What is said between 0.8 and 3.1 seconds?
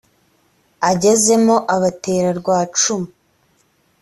agezemo abatera rya cumu.